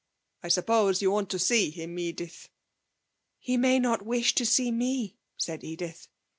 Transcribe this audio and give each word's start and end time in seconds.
I 0.41 0.47
suppose 0.47 1.03
you 1.03 1.11
want 1.11 1.29
to 1.29 1.37
see 1.37 1.69
him, 1.69 1.99
Edith?' 1.99 2.49
'He 3.37 3.55
may 3.55 3.77
not 3.77 4.03
wish 4.03 4.33
to 4.33 4.47
see 4.47 4.71
me,' 4.71 5.19
said 5.37 5.63
Edith. 5.63 6.07